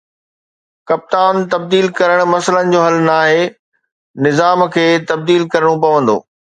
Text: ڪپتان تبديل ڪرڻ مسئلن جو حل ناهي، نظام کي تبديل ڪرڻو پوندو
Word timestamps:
ڪپتان 0.89 1.35
تبديل 1.51 1.85
ڪرڻ 1.99 2.17
مسئلن 2.33 2.65
جو 2.73 2.79
حل 2.87 2.97
ناهي، 3.11 3.41
نظام 4.29 4.69
کي 4.75 4.87
تبديل 5.13 5.43
ڪرڻو 5.53 5.81
پوندو 5.87 6.17